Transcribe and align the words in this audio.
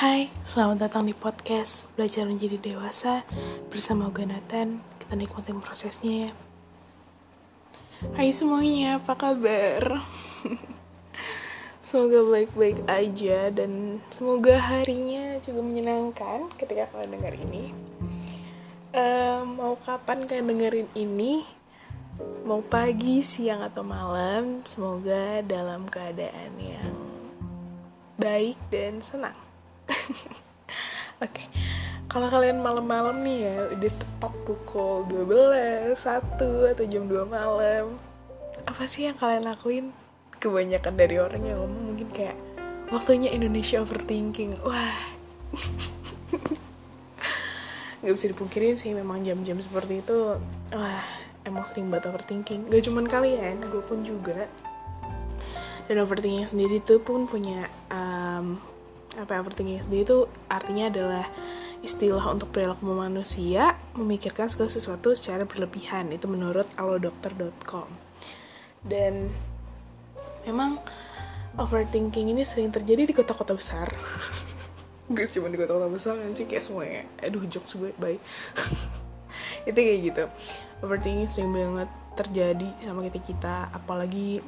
Hai, 0.00 0.32
selamat 0.48 0.88
datang 0.88 1.04
di 1.04 1.12
podcast 1.12 1.92
Belajar 1.92 2.24
Menjadi 2.24 2.56
Dewasa 2.56 3.20
bersama 3.68 4.08
Nathan. 4.08 4.80
Kita 4.96 5.12
nikmatin 5.12 5.60
prosesnya 5.60 6.24
ya. 6.24 6.32
Hai 8.16 8.32
semuanya, 8.32 8.96
apa 8.96 9.12
kabar? 9.12 10.00
semoga 11.84 12.16
baik-baik 12.32 12.80
aja 12.88 13.52
dan 13.52 14.00
semoga 14.08 14.56
harinya 14.72 15.36
juga 15.44 15.60
menyenangkan 15.60 16.48
ketika 16.56 16.88
kalian 16.96 17.20
dengar 17.20 17.36
ini. 17.36 17.76
Uh, 18.96 19.44
mau 19.44 19.76
kapan 19.84 20.24
kalian 20.24 20.48
dengerin 20.48 20.88
ini? 20.96 21.44
Mau 22.48 22.64
pagi, 22.64 23.20
siang, 23.20 23.60
atau 23.60 23.84
malam? 23.84 24.64
Semoga 24.64 25.44
dalam 25.44 25.84
keadaan 25.92 26.56
yang 26.56 26.96
baik 28.16 28.56
dan 28.72 29.04
senang. 29.04 29.49
Oke. 31.24 31.30
Okay. 31.30 31.46
Kalau 32.10 32.26
kalian 32.26 32.58
malam-malam 32.58 33.22
nih 33.22 33.38
ya, 33.46 33.56
udah 33.70 33.92
tepat 33.94 34.32
pukul 34.42 35.06
12, 35.06 35.94
1 35.94 36.74
atau 36.74 36.84
jam 36.90 37.06
2 37.06 37.22
malam. 37.26 37.94
Apa 38.66 38.90
sih 38.90 39.06
yang 39.06 39.14
kalian 39.14 39.46
lakuin? 39.46 39.94
Kebanyakan 40.42 40.94
dari 40.98 41.22
orang 41.22 41.42
yang 41.46 41.62
ngomong 41.62 41.94
mungkin 41.94 42.08
kayak 42.10 42.34
waktunya 42.90 43.30
Indonesia 43.30 43.78
overthinking. 43.78 44.58
Wah. 44.66 44.98
Gak 48.00 48.14
bisa 48.16 48.32
dipungkirin 48.32 48.80
sih 48.80 48.96
memang 48.96 49.20
jam-jam 49.20 49.60
seperti 49.60 50.00
itu 50.00 50.40
wah 50.72 51.04
emang 51.44 51.64
sering 51.68 51.92
banget 51.92 52.08
overthinking 52.08 52.68
gak 52.72 52.84
cuman 52.88 53.04
kalian 53.04 53.60
gue 53.68 53.82
pun 53.84 54.00
juga 54.00 54.48
dan 55.84 55.96
overthinking 56.00 56.46
sendiri 56.46 56.78
tuh 56.80 57.02
pun 57.02 57.26
punya 57.26 57.66
um, 57.90 58.56
apa 59.18 59.34
ya, 59.34 59.38
overthinking 59.42 59.82
sendiri 59.82 60.02
itu 60.06 60.18
artinya 60.46 60.86
adalah 60.86 61.26
istilah 61.80 62.22
untuk 62.28 62.52
perilaku 62.52 62.84
manusia 62.92 63.74
memikirkan 63.96 64.52
segala 64.52 64.70
sesuatu 64.70 65.16
secara 65.16 65.48
berlebihan. 65.48 66.12
Itu 66.12 66.28
menurut 66.28 66.68
alodokter.com 66.76 67.88
dan 68.84 69.28
memang 70.46 70.80
overthinking 71.58 72.32
ini 72.32 72.46
sering 72.46 72.72
terjadi 72.72 73.10
di 73.10 73.14
kota-kota 73.16 73.56
besar. 73.56 73.90
Gak 75.14 75.34
cuma 75.34 75.50
di 75.50 75.58
kota-kota 75.58 75.90
besar 75.90 76.14
kan 76.16 76.32
sih 76.36 76.46
kayak 76.46 76.62
semuanya. 76.62 77.02
Aduh 77.24 77.42
jokes 77.50 77.74
gue 77.74 77.90
bye. 77.98 78.20
Itu 79.68 79.76
kayak 79.76 80.00
gitu. 80.06 80.24
Overthinking 80.86 81.28
sering 81.28 81.50
banget 81.50 81.90
terjadi 82.14 82.68
sama 82.84 83.06
kita 83.06 83.20
kita 83.22 83.56
apalagi 83.72 84.44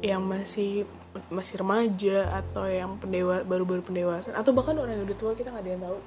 yang 0.00 0.24
masih 0.24 0.88
masih 1.28 1.60
remaja 1.60 2.40
atau 2.40 2.64
yang 2.64 2.96
pendewa 2.96 3.44
baru-baru 3.44 3.84
pendewasaan. 3.84 4.38
Atau 4.38 4.56
bahkan 4.56 4.78
orang 4.78 4.96
yang 4.96 5.04
udah 5.04 5.18
tua 5.18 5.32
kita 5.36 5.52
nggak 5.52 5.64
ada 5.64 5.72
yang 5.72 5.82
tahu. 5.84 5.98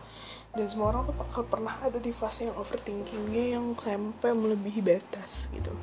Dan 0.55 0.65
semua 0.71 0.87
orang 0.95 1.03
tuh 1.03 1.15
bakal 1.19 1.43
pernah 1.45 1.75
ada 1.83 1.99
di 1.99 2.15
fase 2.15 2.47
yang 2.47 2.55
overthinkingnya 2.55 3.59
yang 3.59 3.75
sampai 3.75 4.31
melebihi 4.31 4.81
batas 4.81 5.51
gitu. 5.51 5.75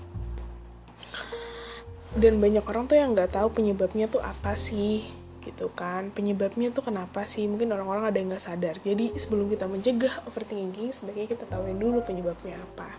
Dan 2.13 2.41
banyak 2.41 2.65
orang 2.65 2.85
tuh 2.89 2.97
yang 2.97 3.13
nggak 3.13 3.37
tahu 3.37 3.53
penyebabnya 3.53 4.09
tuh 4.09 4.25
apa 4.25 4.57
sih 4.57 5.05
gitu 5.45 5.69
kan. 5.73 6.09
Penyebabnya 6.13 6.73
tuh 6.73 6.89
kenapa 6.89 7.29
sih? 7.29 7.45
Mungkin 7.45 7.69
orang-orang 7.73 8.09
ada 8.09 8.17
yang 8.17 8.33
nggak 8.33 8.45
sadar. 8.45 8.77
Jadi 8.81 9.13
sebelum 9.19 9.49
kita 9.53 9.69
mencegah 9.69 10.25
overthinking 10.25 10.93
sebaiknya 10.93 11.37
kita 11.37 11.45
tahuin 11.49 11.77
dulu 11.77 12.01
penyebabnya 12.05 12.57
apa. 12.57 12.97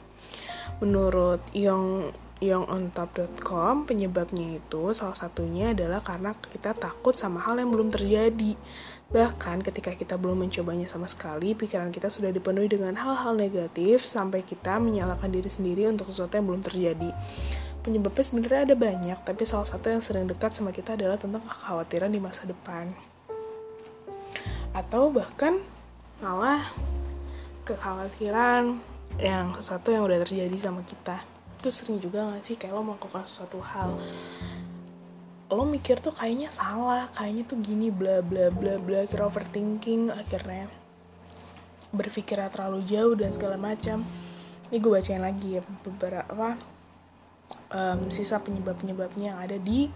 Menurut 0.82 1.42
yang 1.56 2.14
youngontop.com 2.44 3.88
penyebabnya 3.88 4.60
itu 4.60 4.92
salah 4.92 5.16
satunya 5.16 5.72
adalah 5.72 6.04
karena 6.04 6.36
kita 6.36 6.76
takut 6.76 7.16
sama 7.16 7.40
hal 7.40 7.56
yang 7.56 7.72
belum 7.72 7.88
terjadi. 7.88 8.60
Bahkan 9.14 9.64
ketika 9.64 9.96
kita 9.96 10.20
belum 10.20 10.44
mencobanya 10.44 10.90
sama 10.90 11.08
sekali, 11.08 11.56
pikiran 11.56 11.94
kita 11.94 12.12
sudah 12.12 12.34
dipenuhi 12.34 12.68
dengan 12.68 12.98
hal-hal 13.00 13.38
negatif 13.38 14.04
sampai 14.04 14.44
kita 14.44 14.82
menyalahkan 14.82 15.30
diri 15.32 15.48
sendiri 15.48 15.88
untuk 15.88 16.12
sesuatu 16.12 16.36
yang 16.36 16.48
belum 16.50 16.62
terjadi. 16.66 17.12
Penyebabnya 17.84 18.24
sebenarnya 18.24 18.62
ada 18.72 18.76
banyak, 18.80 19.18
tapi 19.28 19.44
salah 19.44 19.68
satu 19.68 19.92
yang 19.92 20.00
sering 20.00 20.26
dekat 20.28 20.56
sama 20.56 20.72
kita 20.72 20.96
adalah 20.96 21.20
tentang 21.20 21.44
kekhawatiran 21.44 22.12
di 22.12 22.20
masa 22.20 22.48
depan. 22.48 22.96
Atau 24.72 25.12
bahkan 25.12 25.62
malah 26.24 26.74
kekhawatiran 27.68 28.80
yang 29.22 29.54
sesuatu 29.60 29.94
yang 29.94 30.08
udah 30.08 30.26
terjadi 30.26 30.58
sama 30.58 30.82
kita 30.88 31.33
itu 31.64 31.72
sering 31.72 32.04
juga 32.04 32.28
gak 32.28 32.44
sih? 32.44 32.60
Kayak 32.60 32.76
lo 32.76 32.84
melakukan 32.84 33.24
sesuatu 33.24 33.64
hal 33.64 33.96
lo 35.54 35.70
mikir 35.70 36.02
tuh 36.02 36.10
kayaknya 36.10 36.50
salah 36.50 37.06
kayaknya 37.14 37.46
tuh 37.46 37.62
gini 37.62 37.94
bla 37.94 38.26
bla 38.26 38.50
bla 38.50 38.82
bla 38.82 39.06
kira 39.06 39.30
overthinking 39.30 40.10
akhirnya 40.10 40.66
berpikir 41.94 42.42
terlalu 42.50 42.82
jauh 42.90 43.14
dan 43.14 43.30
segala 43.32 43.54
macam. 43.54 44.02
Ini 44.74 44.82
gue 44.82 44.90
bacain 44.90 45.22
lagi 45.22 45.62
ya 45.62 45.62
beberapa 45.86 46.58
um, 47.70 48.10
sisa 48.10 48.42
penyebab 48.42 48.82
penyebabnya 48.82 49.38
yang 49.38 49.40
ada 49.40 49.58
di 49.62 49.94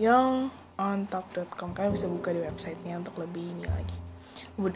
yang 0.00 0.48
ontalk.com 0.80 1.76
kalian 1.76 1.92
bisa 1.92 2.08
buka 2.08 2.32
di 2.32 2.40
websitenya 2.40 3.04
untuk 3.04 3.20
lebih 3.20 3.52
ini 3.52 3.68
lagi. 3.68 3.98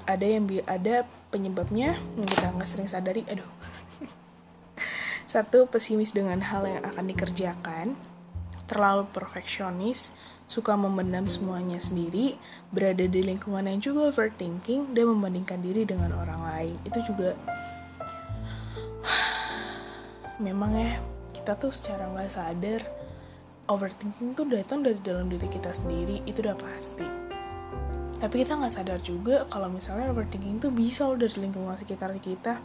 Ada 0.05 0.27
yang 0.29 0.45
ada 0.69 1.09
penyebabnya 1.33 1.97
yang 1.97 2.29
kita 2.29 2.53
nggak 2.53 2.69
sering 2.69 2.93
sadari? 2.93 3.25
Aduh 3.25 3.49
satu, 5.34 5.67
pesimis 5.67 6.15
dengan 6.15 6.39
hal 6.39 6.62
yang 6.62 6.83
akan 6.87 7.11
dikerjakan, 7.11 7.99
terlalu 8.71 9.11
perfeksionis, 9.11 10.15
suka 10.47 10.78
memendam 10.78 11.27
semuanya 11.27 11.83
sendiri, 11.83 12.39
berada 12.71 13.03
di 13.03 13.19
lingkungan 13.19 13.67
yang 13.67 13.83
juga 13.83 14.15
overthinking, 14.15 14.94
dan 14.94 15.11
membandingkan 15.11 15.59
diri 15.59 15.83
dengan 15.83 16.15
orang 16.15 16.41
lain. 16.47 16.75
Itu 16.87 17.03
juga 17.03 17.34
memang 20.39 20.78
ya 20.78 21.03
kita 21.34 21.59
tuh 21.59 21.75
secara 21.75 22.06
nggak 22.15 22.31
sadar 22.31 22.81
overthinking 23.67 24.39
tuh 24.39 24.47
datang 24.47 24.87
dari 24.87 25.03
dalam 25.03 25.27
diri 25.27 25.50
kita 25.50 25.75
sendiri. 25.75 26.23
Itu 26.31 26.47
udah 26.47 26.55
pasti 26.55 27.34
tapi 28.25 28.41
kita 28.41 28.57
nggak 28.57 28.73
sadar 28.73 29.05
juga 29.05 29.45
kalau 29.53 29.69
misalnya 29.69 30.09
overthinking 30.09 30.57
tuh 30.57 30.73
bisa 30.73 31.05
loh 31.05 31.21
dari 31.21 31.35
lingkungan 31.45 31.77
sekitar 31.77 32.09
kita. 32.25 32.57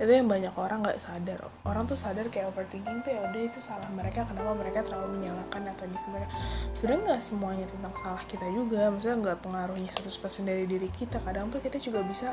Itu 0.00 0.08
yang 0.08 0.24
banyak 0.24 0.56
orang 0.56 0.80
nggak 0.80 1.04
sadar. 1.04 1.52
Orang 1.68 1.84
tuh 1.84 2.00
sadar 2.00 2.32
kayak 2.32 2.48
overthinking 2.48 3.04
tuh 3.04 3.12
ya 3.12 3.20
udah 3.28 3.42
itu 3.44 3.60
salah 3.60 3.92
mereka 3.92 4.24
kenapa 4.24 4.56
mereka 4.56 4.80
terlalu 4.80 5.20
menyalahkan 5.20 5.68
atau 5.68 5.84
di 5.84 5.98
mereka 6.08 6.32
sebenarnya 6.72 7.00
nggak 7.12 7.22
semuanya 7.28 7.66
tentang 7.68 7.94
salah 8.00 8.24
kita 8.24 8.46
juga. 8.56 8.88
Maksudnya 8.88 9.16
nggak 9.20 9.38
pengaruhnya 9.44 9.90
100% 9.92 10.48
dari 10.48 10.64
diri 10.64 10.88
kita. 10.88 11.20
Kadang 11.20 11.52
tuh 11.52 11.60
kita 11.60 11.76
juga 11.76 12.00
bisa 12.08 12.32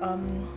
um, 0.00 0.48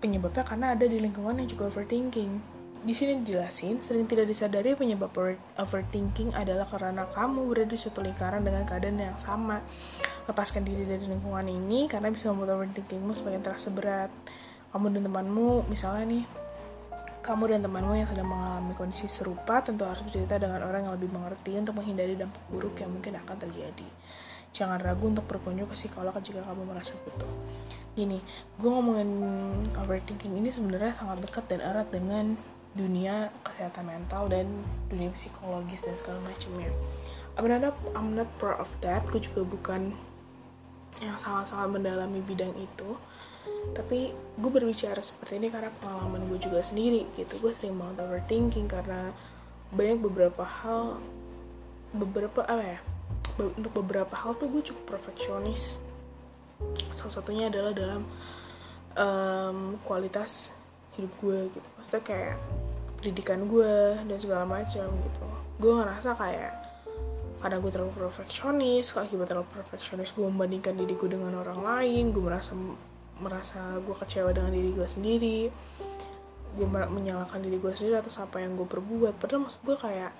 penyebabnya 0.00 0.48
karena 0.48 0.72
ada 0.72 0.88
di 0.88 0.96
lingkungan 0.96 1.44
yang 1.44 1.48
juga 1.50 1.68
overthinking 1.68 2.53
di 2.84 2.92
sini 2.92 3.24
dijelasin, 3.24 3.80
sering 3.80 4.04
tidak 4.04 4.28
disadari 4.28 4.76
penyebab 4.76 5.08
overthinking 5.56 6.36
adalah 6.36 6.68
karena 6.68 7.08
kamu 7.08 7.48
berada 7.48 7.72
di 7.72 7.80
suatu 7.80 8.04
lingkaran 8.04 8.44
dengan 8.44 8.68
keadaan 8.68 9.00
yang 9.00 9.16
sama 9.16 9.64
lepaskan 10.28 10.68
diri 10.68 10.84
dari 10.84 11.08
lingkungan 11.08 11.48
ini 11.48 11.88
karena 11.88 12.12
bisa 12.12 12.28
membuat 12.28 12.60
overthinkingmu 12.60 13.16
semakin 13.16 13.40
terasa 13.40 13.72
berat 13.72 14.12
kamu 14.72 15.00
dan 15.00 15.02
temanmu 15.08 15.64
misalnya 15.68 16.04
nih 16.04 16.24
kamu 17.24 17.56
dan 17.56 17.60
temanmu 17.64 17.92
yang 17.96 18.08
sedang 18.08 18.28
mengalami 18.28 18.76
kondisi 18.76 19.08
serupa 19.08 19.64
tentu 19.64 19.88
harus 19.88 20.04
bercerita 20.04 20.36
dengan 20.36 20.60
orang 20.60 20.84
yang 20.84 20.92
lebih 20.92 21.08
mengerti 21.08 21.56
untuk 21.56 21.80
menghindari 21.80 22.20
dampak 22.20 22.42
buruk 22.52 22.76
yang 22.76 22.92
mungkin 22.92 23.16
akan 23.16 23.36
terjadi. 23.40 23.88
Jangan 24.52 24.76
ragu 24.76 25.08
untuk 25.08 25.24
berkunjung 25.24 25.66
ke 25.72 25.74
psikolog 25.74 26.12
jika 26.20 26.44
kamu 26.44 26.68
merasa 26.68 26.92
butuh. 27.00 27.32
Gini, 27.96 28.20
gue 28.60 28.68
ngomongin 28.68 29.08
overthinking 29.80 30.36
ini 30.36 30.52
sebenarnya 30.52 30.92
sangat 30.92 31.24
dekat 31.24 31.48
dan 31.48 31.64
erat 31.64 31.88
dengan 31.88 32.36
dunia 32.74 33.30
kesehatan 33.46 33.86
mental 33.86 34.26
dan 34.26 34.46
dunia 34.90 35.10
psikologis 35.14 35.82
dan 35.86 35.94
segala 35.94 36.18
macamnya. 36.26 36.70
I'm 37.34 37.50
not, 37.50 37.74
I'm 37.94 38.14
not 38.14 38.30
proud 38.38 38.62
of 38.62 38.70
that. 38.82 39.06
Gue 39.10 39.18
juga 39.18 39.42
bukan 39.42 39.94
yang 41.02 41.18
sangat-sangat 41.18 41.74
mendalami 41.74 42.22
bidang 42.22 42.54
itu 42.54 42.94
tapi 43.74 44.12
gue 44.14 44.50
berbicara 44.50 45.00
seperti 45.00 45.40
ini 45.40 45.48
karena 45.50 45.72
pengalaman 45.82 46.28
gue 46.30 46.38
juga 46.40 46.62
sendiri 46.62 47.08
gitu 47.18 47.40
gue 47.40 47.52
sering 47.52 47.76
banget 47.76 48.06
overthinking 48.06 48.70
karena 48.70 49.10
banyak 49.74 49.98
beberapa 50.04 50.44
hal 50.44 51.02
beberapa 51.94 52.44
apa 52.46 52.64
ya 52.64 52.80
untuk 53.40 53.72
beberapa 53.82 54.14
hal 54.14 54.38
tuh 54.38 54.46
gue 54.52 54.62
cukup 54.62 54.96
perfeksionis 54.96 55.80
salah 56.94 57.12
satunya 57.12 57.50
adalah 57.50 57.72
dalam 57.74 58.02
um, 58.94 59.58
kualitas 59.82 60.54
hidup 60.94 61.10
gue 61.18 61.38
gitu 61.50 61.68
maksudnya 61.74 62.02
kayak 62.06 62.34
pendidikan 63.04 63.44
gue 63.44 64.00
dan 64.08 64.16
segala 64.16 64.48
macam 64.48 64.88
gitu. 64.88 65.26
Gue 65.60 65.72
ngerasa 65.76 66.16
kayak 66.16 66.52
karena 67.44 67.60
gue 67.60 67.68
terlalu 67.68 67.92
perfeksionis 67.92 68.96
akibat 68.96 69.28
terlalu 69.28 69.44
perfeksionis 69.52 70.16
gue 70.16 70.24
membandingkan 70.24 70.80
diri 70.80 70.96
gue 70.96 71.12
dengan 71.12 71.36
orang 71.36 71.60
lain 71.60 72.08
gue 72.08 72.24
merasa 72.24 72.56
merasa 73.20 73.60
gue 73.84 73.92
kecewa 73.92 74.32
dengan 74.32 74.48
diri 74.48 74.72
gue 74.72 74.88
sendiri 74.88 75.40
gue 76.54 76.66
menyalahkan 76.70 77.42
diri 77.42 77.58
gue 77.58 77.68
sendiri 77.74 77.98
atas 77.98 78.22
apa 78.22 78.38
yang 78.38 78.54
gue 78.54 78.64
perbuat. 78.64 79.18
Padahal 79.18 79.50
maksud 79.50 79.60
gue 79.66 79.76
kayak 79.76 80.12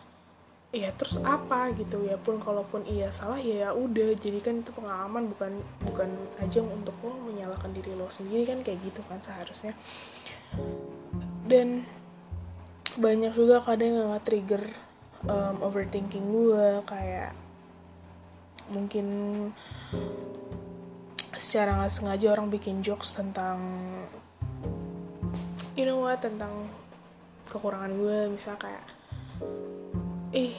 ya 0.74 0.90
terus 0.98 1.22
apa? 1.22 1.70
gitu. 1.78 2.02
Ya 2.02 2.18
pun 2.18 2.42
kalaupun 2.42 2.82
iya 2.90 3.08
salah 3.14 3.38
ya, 3.38 3.70
udah 3.70 4.18
jadi 4.18 4.42
kan 4.42 4.60
itu 4.60 4.74
pengalaman 4.74 5.30
bukan 5.30 5.62
bukan 5.86 6.10
ajang 6.42 6.66
untuk 6.66 6.94
lo 7.06 7.14
menyalahkan 7.30 7.70
diri 7.70 7.94
lo 7.94 8.10
sendiri 8.10 8.50
kan 8.50 8.58
kayak 8.66 8.82
gitu 8.82 9.00
kan 9.06 9.22
seharusnya. 9.22 9.78
Dan 11.46 11.86
banyak 12.94 13.32
juga 13.34 13.58
kadang 13.58 13.90
yang 13.90 14.06
nggak 14.14 14.24
trigger 14.24 14.62
um, 15.26 15.56
overthinking 15.64 16.26
gue 16.30 16.66
kayak 16.86 17.32
mungkin 18.70 19.06
secara 21.36 21.76
nggak 21.76 21.92
sengaja 21.92 22.26
orang 22.32 22.48
bikin 22.48 22.80
jokes 22.80 23.12
tentang 23.12 23.60
you 25.74 25.84
know 25.84 26.00
what 26.00 26.22
tentang 26.22 26.70
kekurangan 27.50 27.92
gue 27.92 28.18
misal 28.32 28.54
kayak 28.56 28.84
eh 30.32 30.54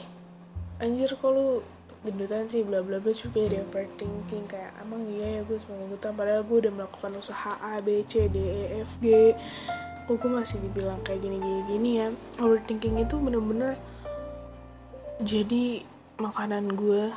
anjir 0.80 1.16
kok 1.16 1.32
lu 1.32 1.64
gendutan 2.06 2.46
sih 2.46 2.62
bla 2.62 2.84
bla 2.84 3.02
bla 3.02 3.10
juga 3.10 3.50
dia 3.50 3.66
overthinking 3.66 4.46
kayak 4.46 4.70
emang 4.78 5.02
iya 5.10 5.40
ya 5.40 5.48
gue 5.48 5.58
semua 5.58 5.82
gendutan 5.82 6.12
padahal 6.14 6.42
gue 6.46 6.56
udah 6.62 6.72
melakukan 6.72 7.12
usaha 7.18 7.58
A 7.58 7.82
B 7.82 8.06
C 8.06 8.30
D 8.30 8.38
E 8.38 8.62
F 8.86 8.90
G 9.02 9.34
kok 10.06 10.22
gue 10.22 10.30
masih 10.30 10.62
dibilang 10.62 11.02
kayak 11.02 11.20
gini 11.22 11.42
gini 11.42 11.62
gini 11.66 11.90
ya. 11.98 12.08
Overthinking 12.38 13.02
itu 13.02 13.18
bener-bener 13.18 13.74
jadi 15.18 15.82
makanan 16.22 16.78
gue 16.78 17.10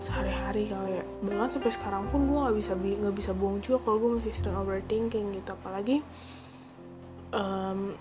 sehari-hari 0.00 0.68
kali 0.72 1.00
ya. 1.00 1.04
Bahkan 1.22 1.48
sampai 1.60 1.72
sekarang 1.72 2.08
pun 2.08 2.24
gue 2.26 2.38
nggak 2.40 2.56
bisa 2.56 2.72
nggak 2.76 3.16
bisa 3.16 3.30
bohong 3.36 3.60
juga 3.60 3.78
kalau 3.84 3.96
gue 4.00 4.10
masih 4.20 4.32
sering 4.32 4.56
overthinking 4.56 5.36
gitu. 5.36 5.50
Apalagi 5.52 6.00
um, 7.36 7.92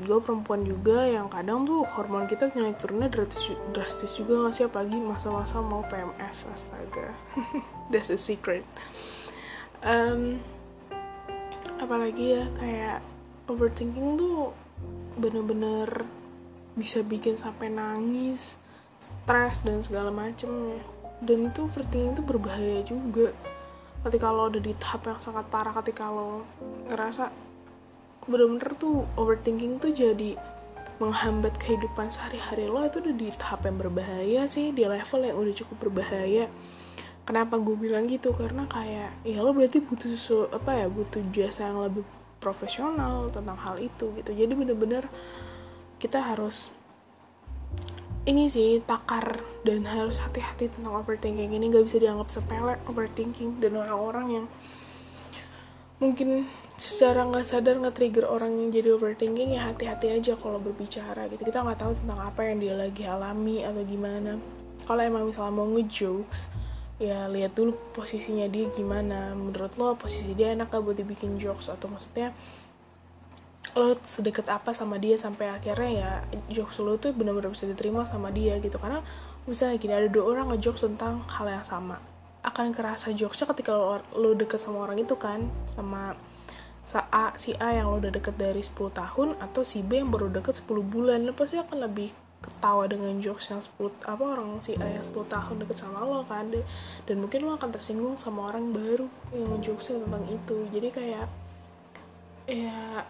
gue 0.00 0.18
perempuan 0.22 0.62
juga 0.64 1.04
yang 1.04 1.28
kadang 1.28 1.66
tuh 1.68 1.84
hormon 1.84 2.24
kita 2.24 2.48
naik 2.56 2.80
turunnya 2.80 3.10
drastis, 3.12 3.52
drastis 3.74 4.12
juga 4.16 4.48
gak 4.48 4.54
sih? 4.56 4.64
Apalagi 4.66 4.96
masa-masa 4.98 5.60
mau 5.60 5.84
PMS 5.86 6.48
astaga. 6.50 7.12
That's 7.92 8.10
a 8.10 8.18
secret. 8.18 8.64
Um, 9.80 10.40
apalagi 11.80 12.36
ya 12.36 12.44
kayak 12.60 13.00
overthinking 13.50 14.14
tuh 14.14 14.54
bener-bener 15.18 16.06
bisa 16.78 17.02
bikin 17.02 17.34
sampai 17.34 17.68
nangis 17.68 18.56
stres 19.02 19.66
dan 19.66 19.82
segala 19.82 20.14
macem. 20.14 20.78
Dan 21.20 21.52
itu 21.52 21.66
overthinking 21.66 22.16
itu 22.16 22.22
berbahaya 22.24 22.80
juga. 22.86 23.34
Ketika 24.00 24.32
lo 24.32 24.48
udah 24.48 24.62
di 24.62 24.72
tahap 24.78 25.12
yang 25.12 25.20
sangat 25.20 25.44
parah 25.52 25.76
ketika 25.76 26.08
lo 26.08 26.48
ngerasa 26.88 27.28
bener-bener 28.24 28.72
tuh 28.76 29.04
overthinking 29.16 29.80
tuh 29.80 29.92
jadi 29.92 30.36
menghambat 31.00 31.56
kehidupan 31.56 32.12
sehari-hari 32.12 32.68
lo 32.68 32.84
itu 32.84 33.00
udah 33.00 33.14
di 33.16 33.28
tahap 33.32 33.64
yang 33.64 33.80
berbahaya 33.80 34.44
sih 34.44 34.68
di 34.68 34.84
level 34.84 35.20
yang 35.24 35.36
udah 35.36 35.54
cukup 35.56 35.76
berbahaya. 35.88 36.48
Kenapa 37.24 37.56
gue 37.60 37.76
bilang 37.76 38.08
gitu? 38.08 38.32
Karena 38.36 38.64
kayak 38.68 39.24
ya 39.24 39.40
lo 39.40 39.52
berarti 39.52 39.80
butuh 39.80 40.12
sesu, 40.12 40.48
apa 40.52 40.76
ya 40.76 40.86
butuh 40.88 41.20
jasa 41.32 41.68
yang 41.68 41.80
lebih 41.84 42.04
profesional 42.40 43.28
tentang 43.28 43.60
hal 43.60 43.76
itu 43.76 44.10
gitu. 44.16 44.32
Jadi 44.32 44.52
bener-bener 44.56 45.06
kita 46.00 46.24
harus 46.24 46.72
ini 48.24 48.48
sih 48.48 48.80
takar 48.84 49.40
dan 49.64 49.84
harus 49.84 50.20
hati-hati 50.20 50.72
tentang 50.72 50.96
overthinking. 50.96 51.52
Ini 51.52 51.64
gak 51.72 51.84
bisa 51.86 51.98
dianggap 52.00 52.28
sepele 52.32 52.76
overthinking. 52.88 53.60
Dan 53.60 53.76
orang-orang 53.80 54.26
yang 54.28 54.46
mungkin 56.00 56.48
secara 56.80 57.28
nggak 57.28 57.44
sadar 57.44 57.76
nge-trigger 57.76 58.24
orang 58.24 58.56
yang 58.56 58.72
jadi 58.72 58.96
overthinking 58.96 59.52
ya 59.52 59.68
hati-hati 59.68 60.16
aja 60.16 60.32
kalau 60.32 60.56
berbicara 60.56 61.28
gitu. 61.28 61.44
Kita 61.44 61.60
nggak 61.60 61.80
tahu 61.80 61.92
tentang 61.92 62.20
apa 62.24 62.40
yang 62.48 62.56
dia 62.56 62.74
lagi 62.76 63.04
alami 63.04 63.60
atau 63.60 63.84
gimana. 63.84 64.40
Kalau 64.88 65.02
emang 65.04 65.28
misalnya 65.28 65.52
mau 65.52 65.68
ngejokes 65.68 66.48
ya 67.00 67.26
lihat 67.32 67.56
dulu 67.56 67.72
posisinya 67.96 68.44
dia 68.46 68.68
gimana. 68.70 69.32
Menurut 69.32 69.72
lo 69.80 69.96
posisi 69.96 70.36
dia 70.36 70.52
enak 70.52 70.68
gak 70.68 70.84
buat 70.84 71.00
dibikin 71.00 71.40
jokes? 71.40 71.72
Atau 71.72 71.88
maksudnya 71.88 72.36
lo 73.72 73.96
sedekat 74.02 74.50
apa 74.52 74.74
sama 74.76 75.00
dia 75.00 75.14
sampai 75.14 75.46
akhirnya 75.48 75.90
ya 75.90 76.10
jokes 76.52 76.82
lo 76.82 76.98
tuh 77.00 77.16
benar-benar 77.16 77.48
bisa 77.48 77.64
diterima 77.64 78.04
sama 78.04 78.28
dia 78.28 78.60
gitu. 78.60 78.76
Karena 78.76 79.00
misalnya 79.48 79.80
gini 79.80 79.96
ada 79.96 80.08
dua 80.12 80.28
orang 80.28 80.52
ngejokes 80.52 80.84
tentang 80.84 81.24
hal 81.26 81.48
yang 81.48 81.64
sama. 81.64 81.96
Akan 82.44 82.76
kerasa 82.76 83.16
jokesnya 83.16 83.48
ketika 83.56 83.72
lo, 83.72 84.04
lo 84.12 84.36
deket 84.36 84.60
sama 84.60 84.84
orang 84.84 85.00
itu 85.00 85.16
kan? 85.16 85.48
Sama 85.72 86.14
A, 86.90 87.32
si 87.38 87.54
A 87.56 87.80
yang 87.80 87.88
lo 87.88 88.02
udah 88.02 88.10
deket 88.10 88.34
dari 88.34 88.60
10 88.66 88.90
tahun 88.90 89.38
atau 89.38 89.62
si 89.62 89.80
B 89.80 90.02
yang 90.02 90.10
baru 90.10 90.28
deket 90.28 90.60
10 90.60 90.84
bulan. 90.84 91.22
Lo 91.22 91.32
pasti 91.32 91.56
akan 91.56 91.86
lebih 91.86 92.10
ketawa 92.40 92.88
dengan 92.88 93.20
jokes 93.20 93.52
yang 93.52 93.60
10 93.60 94.00
apa 94.08 94.24
orang 94.24 94.56
si 94.64 94.72
A 94.80 94.88
yang 94.88 95.04
10 95.04 95.12
tahun 95.28 95.60
deket 95.60 95.84
sama 95.84 96.00
lo 96.00 96.24
kan 96.24 96.48
dan 97.04 97.16
mungkin 97.20 97.44
lo 97.44 97.60
akan 97.60 97.68
tersinggung 97.68 98.16
sama 98.16 98.48
orang 98.48 98.72
baru 98.72 99.04
yang 99.36 99.60
jokesnya 99.60 100.00
tentang 100.00 100.24
itu. 100.24 100.56
Jadi 100.72 100.88
kayak 100.88 101.28
ya 102.48 103.04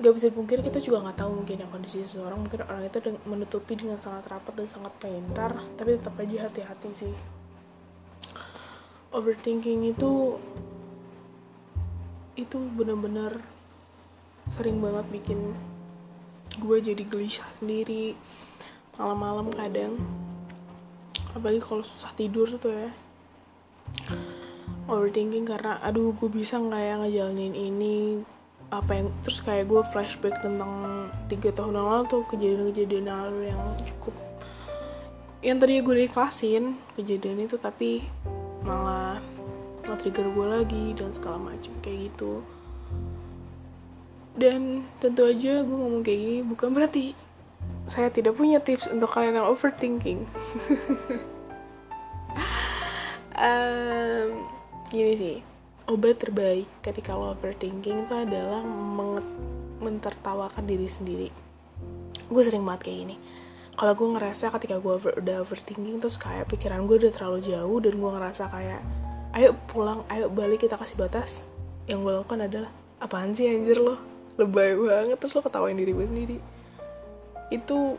gak 0.00 0.14
bisa 0.16 0.32
dipungkiri 0.32 0.64
kita 0.64 0.80
juga 0.80 1.04
nggak 1.04 1.18
tahu 1.20 1.44
mungkin 1.44 1.60
yang 1.60 1.68
kondisi 1.68 2.00
seseorang. 2.08 2.40
Mungkin 2.40 2.64
orang 2.64 2.88
itu 2.88 2.98
menutupi 3.28 3.76
dengan 3.76 4.00
sangat 4.00 4.24
rapat 4.32 4.52
dan 4.56 4.66
sangat 4.72 4.92
pintar 4.96 5.52
tapi 5.76 6.00
tetap 6.00 6.16
aja 6.16 6.48
hati-hati 6.48 6.90
sih. 6.96 7.14
Overthinking 9.12 9.92
itu 9.92 10.40
itu 12.40 12.56
bener-bener 12.56 13.44
sering 14.48 14.80
banget 14.80 15.04
bikin 15.12 15.52
gue 16.56 16.76
jadi 16.80 17.04
gelisah 17.04 17.46
sendiri 17.60 18.16
malam-malam 19.00 19.48
kadang. 19.56 19.96
Apalagi 21.32 21.64
kalau 21.64 21.80
susah 21.80 22.12
tidur 22.12 22.52
tuh 22.60 22.68
ya. 22.68 22.92
Overthinking 24.84 25.48
karena 25.48 25.80
aduh 25.80 26.12
gue 26.12 26.28
bisa 26.28 26.60
nggak 26.60 26.82
ya 26.84 26.94
ngejalanin 27.00 27.54
ini? 27.56 28.20
Apa 28.68 29.00
yang 29.00 29.08
terus 29.24 29.40
kayak 29.40 29.66
gue 29.72 29.80
flashback 29.88 30.44
tentang 30.44 31.08
tiga 31.32 31.48
tahun 31.56 31.80
yang 31.80 31.88
lalu 31.88 32.04
tuh 32.12 32.22
kejadian-kejadian 32.28 33.08
lalu 33.08 33.50
yang 33.50 33.62
cukup 33.88 34.12
yang 35.40 35.56
tadi 35.56 35.80
gue 35.80 36.04
ikhlasin 36.04 36.76
kejadian 36.92 37.48
itu 37.48 37.56
tapi 37.56 38.04
malah 38.60 39.24
nge-trigger 39.88 40.28
gue 40.36 40.46
lagi 40.46 40.84
dan 40.92 41.16
segala 41.16 41.40
macam 41.40 41.72
kayak 41.80 42.12
gitu. 42.12 42.44
Dan 44.36 44.84
tentu 45.00 45.24
aja 45.24 45.64
gue 45.64 45.76
ngomong 45.76 46.04
kayak 46.04 46.20
gini 46.20 46.38
bukan 46.44 46.68
berarti 46.76 47.16
saya 47.88 48.12
tidak 48.12 48.36
punya 48.36 48.60
tips 48.60 48.90
untuk 48.90 49.10
kalian 49.12 49.40
yang 49.40 49.48
overthinking. 49.48 50.28
Um, 53.40 54.44
gini 54.92 55.14
sih 55.16 55.36
obat 55.88 56.20
terbaik 56.20 56.68
ketika 56.84 57.16
lo 57.16 57.32
overthinking 57.32 58.04
itu 58.04 58.14
adalah 58.14 58.60
mentertawakan 59.80 60.68
diri 60.68 60.86
sendiri. 60.86 61.28
Gue 62.30 62.42
sering 62.44 62.62
banget 62.62 62.86
kayak 62.86 62.98
gini. 63.08 63.16
Kalau 63.74 63.96
gue 63.96 64.08
ngerasa 64.12 64.52
ketika 64.54 64.76
gue 64.78 64.92
over, 64.92 65.16
udah 65.18 65.40
overthinking 65.40 65.98
terus 65.98 66.20
kayak 66.20 66.46
pikiran 66.52 66.84
gue 66.84 67.00
udah 67.00 67.12
terlalu 67.16 67.40
jauh 67.48 67.78
dan 67.80 67.94
gue 67.96 68.10
ngerasa 68.12 68.44
kayak 68.52 68.80
ayo 69.40 69.56
pulang 69.72 70.04
ayo 70.12 70.28
balik 70.28 70.62
kita 70.62 70.76
kasih 70.76 71.00
batas 71.00 71.48
yang 71.88 72.04
gue 72.04 72.12
lakukan 72.12 72.44
adalah 72.44 72.70
apaan 73.00 73.32
sih 73.32 73.48
anjir 73.48 73.80
lo? 73.80 73.96
Lebay 74.36 74.76
banget. 74.76 75.16
Terus 75.16 75.32
lo 75.32 75.40
ketawain 75.42 75.80
diri 75.80 75.90
gue 75.90 76.06
sendiri 76.06 76.59
itu 77.50 77.98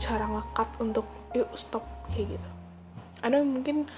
cara 0.00 0.28
ngekat 0.28 0.68
untuk 0.80 1.04
yuk 1.36 1.48
stop 1.56 1.84
kayak 2.12 2.36
gitu. 2.36 2.48
Ada 3.20 3.44
mungkin 3.44 3.88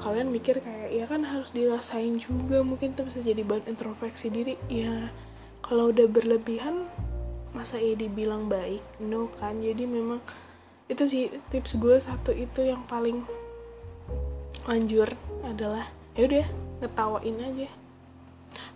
kalian 0.00 0.32
mikir 0.32 0.64
kayak 0.64 0.88
ya 0.88 1.04
kan 1.04 1.24
harus 1.28 1.52
dirasain 1.52 2.16
juga 2.16 2.64
mungkin 2.64 2.96
itu 2.96 3.04
bisa 3.04 3.20
jadi 3.20 3.44
bahan 3.44 3.68
introspeksi 3.68 4.32
diri. 4.32 4.54
Ya 4.72 5.12
kalau 5.60 5.92
udah 5.92 6.08
berlebihan 6.08 6.88
masa 7.52 7.76
ya 7.76 7.92
dibilang 7.96 8.48
baik? 8.48 8.80
No 9.00 9.28
kan 9.36 9.60
jadi 9.60 9.84
memang 9.84 10.24
itu 10.88 11.04
sih 11.04 11.28
tips 11.52 11.76
gue. 11.76 12.00
Satu 12.00 12.32
itu 12.32 12.64
yang 12.64 12.84
paling 12.88 13.24
manjur 14.64 15.10
adalah 15.44 15.84
ya 16.14 16.28
udah 16.28 16.46
ngetawain 16.80 17.36
aja 17.40 17.81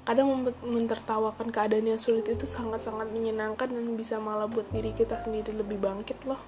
kadang 0.06 0.50
mentertawakan 0.64 1.50
keadaan 1.50 1.86
yang 1.86 2.00
sulit 2.00 2.26
itu 2.28 2.44
sangat-sangat 2.48 3.10
menyenangkan 3.10 3.68
dan 3.68 3.86
bisa 3.94 4.16
malah 4.22 4.48
buat 4.48 4.66
diri 4.72 4.94
kita 4.96 5.22
sendiri 5.24 5.52
lebih 5.52 5.78
bangkit 5.80 6.22
loh. 6.24 6.40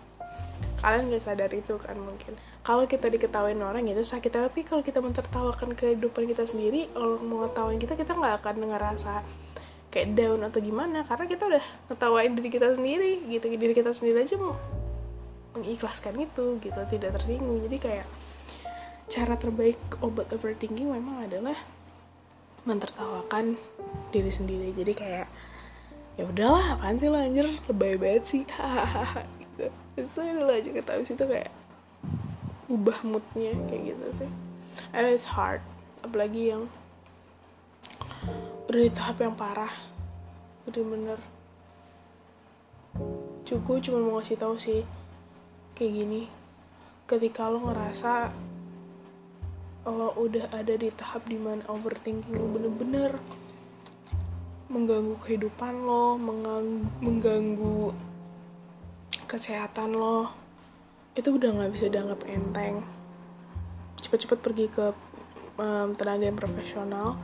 Kalian 0.78 1.10
gak 1.10 1.22
sadar 1.26 1.50
itu 1.54 1.74
kan 1.78 1.98
mungkin. 1.98 2.38
Kalau 2.62 2.84
kita 2.86 3.10
diketawain 3.10 3.58
orang 3.58 3.86
itu 3.86 4.02
sakit 4.02 4.30
tapi 4.30 4.62
kalau 4.62 4.82
kita 4.84 5.02
mentertawakan 5.02 5.74
kehidupan 5.74 6.28
kita 6.28 6.44
sendiri 6.46 6.86
kalau 6.92 7.18
mau 7.24 7.46
ngetawain 7.46 7.80
kita 7.80 7.96
kita 7.96 8.12
nggak 8.12 8.44
akan 8.44 8.56
ngerasa 8.68 9.24
kayak 9.88 10.12
down 10.12 10.44
atau 10.44 10.60
gimana 10.60 11.00
karena 11.00 11.24
kita 11.24 11.48
udah 11.48 11.64
ngetawain 11.88 12.32
diri 12.36 12.50
kita 12.52 12.68
sendiri 12.76 13.24
gitu. 13.26 13.46
Diri 13.48 13.74
kita 13.74 13.90
sendiri 13.90 14.22
aja 14.22 14.36
mau 14.36 14.54
mengikhlaskan 15.56 16.14
itu 16.20 16.62
gitu 16.62 16.80
tidak 16.92 17.10
tersinggung. 17.18 17.58
Jadi 17.64 17.76
kayak 17.80 18.06
cara 19.08 19.34
terbaik 19.40 19.80
obat 20.04 20.28
overthinking 20.30 20.92
memang 20.92 21.24
adalah 21.24 21.56
mentertawakan 22.68 23.56
diri 24.12 24.28
sendiri. 24.28 24.68
Jadi 24.76 24.92
kayak 24.92 25.26
ya 26.20 26.28
udahlah 26.28 26.76
apaan 26.76 27.00
sih 27.00 27.08
lo 27.08 27.16
anjir? 27.16 27.48
Lebay 27.64 27.96
banget 27.96 28.24
sih. 28.28 28.42
Hahaha 28.56 29.24
gitu. 29.40 29.72
Terus 29.96 30.12
itu 30.12 30.20
udah 30.20 30.44
lanjut 30.44 30.72
ke 30.76 30.82
habis 30.92 31.10
itu 31.16 31.24
kayak 31.24 31.50
ubah 32.68 32.98
moodnya 33.08 33.56
kayak 33.72 33.96
gitu 33.96 34.06
sih. 34.24 34.30
And 34.92 35.08
it's 35.08 35.24
hard. 35.24 35.64
Apalagi 36.04 36.52
yang 36.52 36.68
udah 38.68 38.80
di 38.84 38.92
tahap 38.92 39.24
yang 39.24 39.32
parah. 39.32 39.72
Bener-bener. 40.68 41.16
Cukup 43.48 43.80
cuma 43.80 44.04
mau 44.04 44.20
ngasih 44.20 44.36
tahu 44.36 44.60
sih 44.60 44.84
kayak 45.72 46.04
gini. 46.04 46.22
Ketika 47.08 47.48
lo 47.48 47.64
ngerasa 47.64 48.28
lo 49.88 50.12
udah 50.16 50.52
ada 50.52 50.74
di 50.76 50.92
tahap 50.92 51.24
di 51.28 51.40
mana 51.40 51.64
overthinking 51.68 52.36
lo 52.36 52.46
bener-bener 52.48 53.16
mengganggu 54.68 55.16
kehidupan 55.24 55.74
lo 55.84 56.20
mengganggu, 56.20 56.84
mengganggu 57.00 57.80
kesehatan 59.24 59.96
lo 59.96 60.28
itu 61.16 61.34
udah 61.34 61.50
nggak 61.50 61.72
bisa 61.74 61.90
dianggap 61.90 62.22
enteng. 62.30 62.86
Cepet-cepet 63.98 64.38
pergi 64.38 64.66
ke 64.70 64.94
um, 65.58 65.90
tenaga 65.98 66.30
yang 66.30 66.38
profesional. 66.38 67.18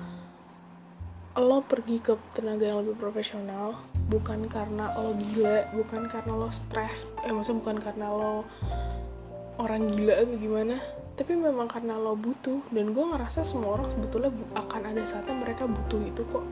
Lo 1.38 1.62
pergi 1.62 2.02
ke 2.02 2.18
tenaga 2.34 2.66
yang 2.66 2.82
lebih 2.82 2.98
profesional 2.98 3.78
bukan 4.06 4.46
karena 4.46 4.92
lo 5.00 5.16
gila 5.16 5.66
bukan 5.74 6.06
karena 6.06 6.32
lo 6.36 6.52
stres 6.52 7.08
eh 7.24 7.32
maksudnya 7.32 7.60
bukan 7.64 7.78
karena 7.80 8.06
lo 8.12 8.46
orang 9.58 9.90
gila 9.90 10.14
atau 10.22 10.36
gimana 10.38 10.76
tapi 11.14 11.38
memang 11.38 11.70
karena 11.70 11.94
lo 11.94 12.18
butuh 12.18 12.58
dan 12.74 12.90
gue 12.90 13.04
ngerasa 13.06 13.46
semua 13.46 13.78
orang 13.78 13.86
sebetulnya 13.94 14.34
akan 14.58 14.82
ada 14.90 15.02
saatnya 15.06 15.34
mereka 15.38 15.70
butuh 15.70 16.02
itu 16.02 16.22
kok. 16.26 16.42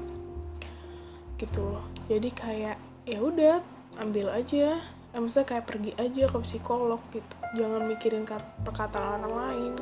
Gitu 1.35 1.59
loh. 1.59 1.83
Jadi 2.07 2.31
kayak 2.31 2.78
ya 3.02 3.19
udah 3.19 3.59
ambil 3.99 4.31
aja. 4.31 4.78
Eh, 5.12 5.21
maksudnya 5.21 5.45
kayak 5.45 5.69
pergi 5.69 5.92
aja 5.99 6.25
ke 6.25 6.38
psikolog 6.40 7.02
gitu. 7.12 7.35
Jangan 7.52 7.85
mikirin 7.85 8.25
perkataan 8.64 9.21
orang 9.21 9.35
lain. 9.35 9.73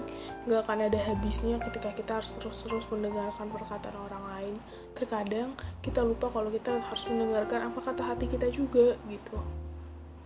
Nggak 0.49 0.61
akan 0.67 0.79
ada 0.91 0.99
habisnya 1.07 1.61
ketika 1.63 1.95
kita 1.95 2.19
harus 2.19 2.35
terus-terus 2.41 2.89
mendengarkan 2.91 3.47
perkataan 3.53 3.95
orang 3.95 4.25
lain. 4.33 4.55
Terkadang 4.97 5.55
kita 5.85 6.03
lupa 6.03 6.33
kalau 6.33 6.51
kita 6.51 6.83
harus 6.83 7.05
mendengarkan 7.07 7.71
apa 7.71 7.79
kata 7.79 8.03
hati 8.11 8.27
kita 8.27 8.49
juga 8.51 8.97
gitu. 9.07 9.39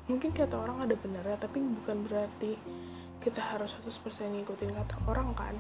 Mungkin 0.09 0.31
kata 0.31 0.57
orang 0.57 0.89
ada 0.89 0.95
benarnya 0.97 1.37
tapi 1.37 1.61
bukan 1.61 2.07
berarti 2.09 2.57
kita 3.25 3.41
harus 3.41 3.73
100% 3.81 4.29
ngikutin 4.29 4.77
kata 4.77 4.97
orang 5.09 5.33
kan 5.33 5.57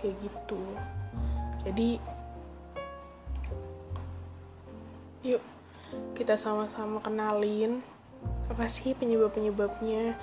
kayak 0.00 0.16
gitu. 0.24 0.60
Jadi 1.68 2.00
yuk 5.24 5.40
kita 6.16 6.40
sama-sama 6.40 7.00
kenalin 7.04 7.84
apa 8.48 8.68
sih 8.68 8.96
penyebab-penyebabnya 8.96 10.16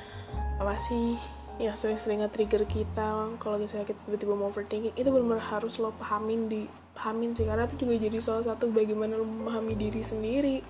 apa 0.58 0.78
sih 0.82 1.18
yang 1.62 1.78
sering-sering 1.78 2.26
nge-trigger 2.26 2.66
kita 2.66 3.30
kalau 3.38 3.62
misalnya 3.62 3.86
kita 3.86 4.02
tiba-tiba 4.10 4.34
mau 4.34 4.50
overthinking. 4.50 4.98
Itu 4.98 5.14
benar-benar 5.14 5.46
harus 5.54 5.78
lo 5.78 5.94
pahamin 5.94 6.50
di 6.50 6.66
pahamin 6.98 7.38
sih 7.38 7.46
karena 7.46 7.70
itu 7.70 7.78
juga 7.86 7.94
jadi 8.02 8.18
salah 8.18 8.46
satu 8.50 8.74
bagaimana 8.74 9.22
lo 9.22 9.26
memahami 9.26 9.78
diri 9.78 10.02
sendiri. 10.02 10.66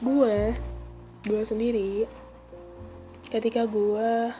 Gue 0.00 0.56
gue 1.22 1.42
sendiri 1.44 2.08
ketika 3.30 3.64
gue 3.64 4.32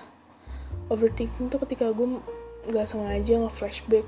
overthinking 0.91 1.53
tuh 1.53 1.61
ketika 1.63 1.91
gue 1.95 2.19
nggak 2.71 2.87
sengaja 2.87 3.43
nge-flashback 3.43 4.07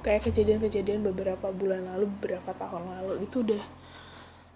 kayak 0.00 0.24
kejadian-kejadian 0.30 1.04
beberapa 1.04 1.52
bulan 1.52 1.84
lalu 1.84 2.08
beberapa 2.18 2.56
tahun 2.56 2.88
lalu 2.88 3.26
itu 3.26 3.44
udah 3.44 3.62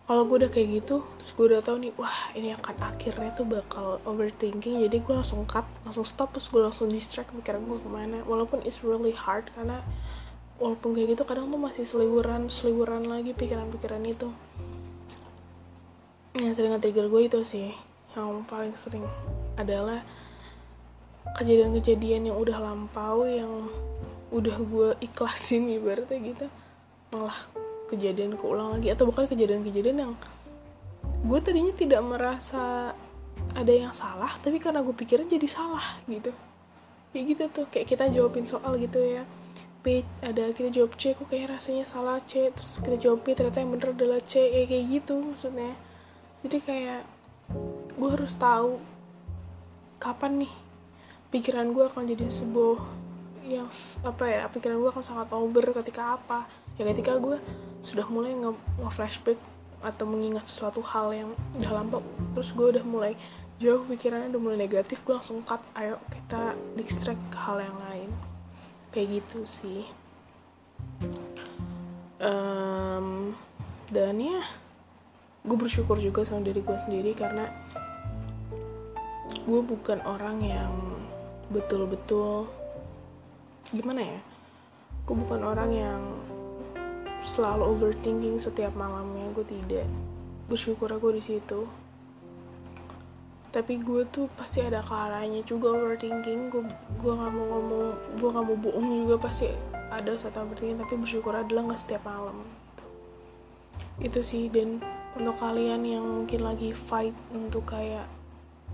kalau 0.04 0.28
gue 0.28 0.36
udah 0.44 0.52
kayak 0.52 0.84
gitu 0.84 1.00
terus 1.16 1.32
gue 1.32 1.44
udah 1.48 1.64
tahu 1.64 1.80
nih 1.80 1.92
wah 1.96 2.32
ini 2.36 2.52
akan 2.52 2.76
akhirnya 2.76 3.32
tuh 3.32 3.48
bakal 3.48 3.96
overthinking 4.04 4.84
jadi 4.84 5.00
gue 5.00 5.14
langsung 5.16 5.48
cut 5.48 5.64
langsung 5.88 6.04
stop 6.04 6.32
terus 6.36 6.52
gue 6.52 6.60
langsung 6.60 6.92
distract 6.92 7.32
pikiran 7.32 7.64
gue 7.64 7.80
ke 7.80 7.88
mana. 7.88 8.20
Walaupun 8.28 8.60
it's 8.68 8.84
really 8.84 9.16
hard 9.16 9.48
karena 9.56 9.80
walaupun 10.60 10.92
kayak 10.92 11.16
gitu 11.16 11.24
kadang 11.24 11.48
tuh 11.48 11.56
masih 11.56 11.88
seliburan 11.88 12.52
seliburan 12.52 13.08
lagi 13.08 13.32
pikiran-pikiran 13.32 14.04
itu. 14.04 14.28
Yang 16.36 16.52
sering 16.60 16.76
nge-trigger 16.76 17.08
gue 17.08 17.22
itu 17.24 17.40
sih 17.48 17.72
yang 18.12 18.44
paling 18.44 18.76
sering 18.76 19.08
adalah 19.56 20.04
kejadian-kejadian 21.32 22.28
yang 22.28 22.36
udah 22.36 22.60
lampau 22.60 23.24
yang 23.24 23.72
udah 24.34 24.56
gue 24.60 24.88
ikhlasin 25.00 25.70
ibaratnya 25.70 26.18
gitu 26.20 26.46
malah 27.14 27.38
kejadian 27.88 28.34
keulang 28.34 28.74
lagi. 28.76 28.90
Atau 28.90 29.08
bukan 29.08 29.30
kejadian-kejadian 29.30 29.96
yang 29.96 30.12
gue 31.24 31.38
tadinya 31.40 31.72
tidak 31.72 32.02
merasa 32.04 32.92
ada 33.56 33.72
yang 33.72 33.92
salah 33.96 34.30
tapi 34.44 34.60
karena 34.60 34.84
gue 34.84 34.92
pikirin 34.92 35.30
jadi 35.30 35.48
salah 35.48 36.02
gitu. 36.10 36.34
Kayak 37.14 37.24
gitu 37.30 37.44
tuh 37.62 37.66
kayak 37.70 37.86
kita 37.88 38.04
jawabin 38.10 38.44
soal 38.44 38.76
gitu 38.76 39.00
ya. 39.00 39.24
B 39.84 40.00
ada 40.24 40.48
kita 40.48 40.72
jawab 40.72 40.96
C 40.96 41.12
kok 41.12 41.28
kayak 41.28 41.60
rasanya 41.60 41.84
salah 41.84 42.16
C 42.24 42.48
terus 42.56 42.80
kita 42.80 42.96
jawab 42.96 43.20
B 43.20 43.36
ternyata 43.36 43.60
yang 43.60 43.68
bener 43.76 43.92
adalah 43.92 44.20
C 44.24 44.48
kayak 44.48 44.68
kayak 44.72 44.84
gitu 45.00 45.14
maksudnya. 45.20 45.72
Jadi 46.44 46.58
kayak 46.60 47.02
gue 47.94 48.08
harus 48.10 48.32
tahu 48.34 48.80
kapan 50.00 50.44
nih 50.44 50.63
pikiran 51.34 51.74
gue 51.74 51.82
akan 51.82 52.06
jadi 52.06 52.30
sebuah 52.30 52.78
yang 53.50 53.66
apa 54.06 54.24
ya 54.30 54.46
pikiran 54.46 54.78
gue 54.78 54.90
akan 54.94 55.02
sangat 55.02 55.28
over 55.34 55.74
ketika 55.82 56.14
apa. 56.14 56.46
Ya 56.78 56.86
ketika 56.86 57.18
gue 57.18 57.42
sudah 57.82 58.06
mulai 58.06 58.38
nge, 58.38 58.54
nge 58.54 58.90
flashback 58.94 59.38
atau 59.82 60.06
mengingat 60.06 60.46
sesuatu 60.46 60.78
hal 60.80 61.10
yang 61.10 61.30
udah 61.58 61.72
lama 61.74 61.98
terus 62.32 62.56
gue 62.56 62.78
udah 62.78 62.84
mulai 62.86 63.12
jauh 63.60 63.84
pikirannya 63.84 64.32
udah 64.32 64.40
mulai 64.40 64.58
negatif 64.64 65.04
gue 65.04 65.12
langsung 65.12 65.44
cut 65.44 65.60
ayo 65.76 66.00
kita 66.08 66.54
distract 66.78 67.20
ke 67.34 67.38
hal 67.42 67.58
yang 67.58 67.78
lain. 67.90 68.10
Kayak 68.94 69.18
gitu 69.18 69.42
sih. 69.42 69.82
Um, 72.22 73.34
dan 73.90 74.22
ya 74.22 74.38
gue 75.44 75.56
bersyukur 75.58 75.98
juga 75.98 76.22
sama 76.22 76.46
diri 76.46 76.62
gue 76.62 76.78
sendiri 76.78 77.12
karena 77.12 77.50
gue 79.44 79.60
bukan 79.60 80.00
orang 80.08 80.40
yang 80.40 80.93
betul-betul. 81.54 82.50
Gimana 83.70 84.02
ya? 84.02 84.20
Aku 85.06 85.14
bukan 85.14 85.40
orang 85.46 85.70
yang 85.70 86.02
selalu 87.22 87.78
overthinking 87.78 88.42
setiap 88.42 88.74
malamnya 88.74 89.30
gue 89.30 89.46
tidak. 89.46 89.86
Bersyukur 90.50 90.90
aku 90.90 91.14
di 91.14 91.22
situ. 91.22 91.70
Tapi 93.54 93.78
gue 93.78 94.02
tuh 94.10 94.26
pasti 94.34 94.66
ada 94.66 94.82
kalanya 94.82 95.38
juga 95.46 95.70
overthinking. 95.78 96.50
Gue 96.50 96.66
gue 96.98 97.12
nggak 97.14 97.30
mau 97.30 97.46
ngomong 97.54 97.86
gue 98.18 98.28
nggak 98.34 98.44
mau 98.50 98.58
bohong 98.58 98.86
juga 99.06 99.16
pasti 99.30 99.46
ada 99.94 100.10
saat 100.18 100.34
overthinking 100.34 100.82
tapi 100.82 100.98
bersyukur 100.98 101.38
adalah 101.38 101.70
nggak 101.70 101.80
setiap 101.80 102.02
malam. 102.02 102.42
Itu 104.02 104.26
sih 104.26 104.50
dan 104.50 104.82
untuk 105.14 105.38
kalian 105.38 105.86
yang 105.86 106.02
mungkin 106.02 106.42
lagi 106.42 106.74
fight 106.74 107.14
untuk 107.30 107.70
kayak 107.70 108.10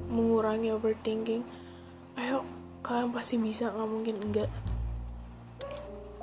mengurangi 0.08 0.72
overthinking 0.72 1.44
ayo 2.16 2.40
kalian 2.90 3.14
pasti 3.14 3.38
bisa 3.38 3.70
nggak 3.70 3.86
mungkin 3.86 4.16
enggak. 4.18 4.50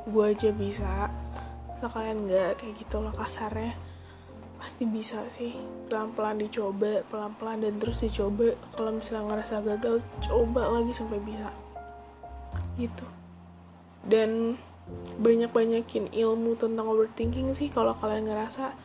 Gue 0.03 0.35
aja 0.35 0.51
bisa. 0.51 1.07
Sekalian 1.79 2.27
enggak? 2.27 2.59
Kayak 2.59 2.73
gitu 2.83 2.95
loh 2.99 3.15
kasarnya. 3.15 3.71
Pasti 4.59 4.83
bisa 4.83 5.23
sih. 5.31 5.55
Pelan-pelan 5.87 6.43
dicoba 6.43 7.07
pelan-pelan 7.07 7.63
dan 7.63 7.79
terus 7.79 8.03
dicoba. 8.03 8.51
Kalau 8.75 8.91
misalnya 8.91 9.31
ngerasa 9.31 9.63
gagal 9.63 10.03
coba 10.27 10.67
lagi 10.67 10.91
sampai 10.91 11.23
bisa. 11.23 11.55
Gitu. 12.75 13.07
Dan 14.03 14.59
banyak-banyakin 15.23 16.11
ilmu 16.11 16.59
tentang 16.59 16.91
overthinking 16.91 17.55
sih 17.55 17.71
kalau 17.71 17.95
kalian 17.95 18.27
ngerasa 18.27 18.75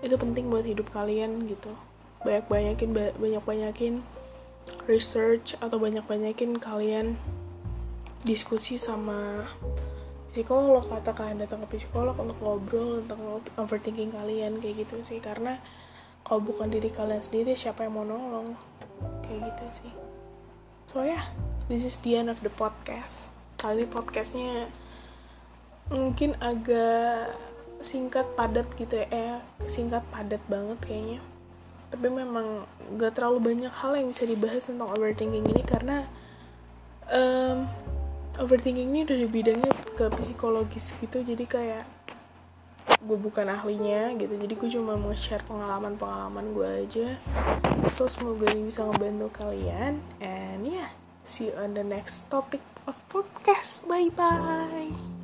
itu 0.00 0.16
penting 0.16 0.48
buat 0.48 0.64
hidup 0.64 0.88
kalian 0.96 1.44
gitu. 1.44 1.76
Banyak-banyakin 2.24 3.20
banyak-banyakin 3.20 4.00
research 4.88 5.54
atau 5.60 5.76
banyak-banyakin 5.76 6.56
kalian 6.58 7.20
diskusi 8.26 8.80
sama 8.80 9.46
psikolog 10.34 10.86
atau 10.90 11.12
kalian 11.14 11.42
datang 11.42 11.64
ke 11.66 11.78
psikolog 11.80 12.14
untuk 12.18 12.38
ngobrol 12.42 13.02
tentang 13.02 13.42
overthinking 13.58 14.12
kalian 14.12 14.58
kayak 14.58 14.86
gitu 14.86 15.02
sih. 15.02 15.18
Karena 15.18 15.58
kalau 16.26 16.44
bukan 16.44 16.68
diri 16.68 16.92
kalian 16.92 17.22
sendiri 17.24 17.54
siapa 17.54 17.86
yang 17.86 17.94
mau 17.96 18.06
nolong? 18.06 18.54
Kayak 19.24 19.54
gitu 19.54 19.86
sih. 19.86 19.92
So 20.88 21.04
ya 21.04 21.20
yeah, 21.20 21.24
this 21.68 21.84
is 21.84 22.00
the 22.00 22.16
end 22.16 22.32
of 22.32 22.40
the 22.40 22.52
podcast. 22.52 23.34
Kali 23.58 23.84
ini 23.84 23.90
podcastnya 23.90 24.70
mungkin 25.90 26.38
agak 26.38 27.34
singkat 27.82 28.26
padat 28.38 28.66
gitu 28.78 29.04
ya. 29.04 29.06
Eh, 29.10 29.38
singkat 29.68 30.02
padat 30.14 30.42
banget 30.48 30.78
kayaknya 30.84 31.20
tapi 31.88 32.06
memang 32.12 32.68
gak 33.00 33.16
terlalu 33.16 33.54
banyak 33.54 33.72
hal 33.72 33.96
yang 33.96 34.08
bisa 34.12 34.28
dibahas 34.28 34.68
tentang 34.68 34.92
overthinking 34.92 35.44
ini 35.48 35.62
karena 35.64 36.04
um, 37.08 37.64
overthinking 38.36 38.92
ini 38.92 39.08
udah 39.08 39.16
di 39.16 39.28
bidangnya 39.28 39.72
ke 39.96 40.06
psikologis 40.20 40.92
gitu. 41.00 41.24
Jadi 41.24 41.44
kayak 41.48 41.84
gue 42.98 43.18
bukan 43.18 43.48
ahlinya 43.48 44.12
gitu. 44.16 44.34
Jadi 44.36 44.54
gue 44.56 44.68
cuma 44.76 45.00
mau 45.00 45.16
share 45.16 45.44
pengalaman-pengalaman 45.48 46.52
gue 46.52 46.68
aja. 46.86 47.08
So 47.92 48.08
semoga 48.08 48.52
ini 48.52 48.68
bisa 48.68 48.84
ngebantu 48.84 49.32
kalian. 49.44 50.00
And 50.20 50.68
yeah 50.68 50.92
see 51.28 51.52
you 51.52 51.54
on 51.60 51.76
the 51.76 51.84
next 51.84 52.24
topic 52.32 52.64
of 52.88 52.96
podcast. 53.12 53.84
Bye 53.84 54.08
bye 54.08 55.17